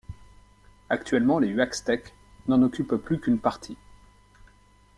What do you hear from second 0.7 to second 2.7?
Actuellement les Huaxtèques n'en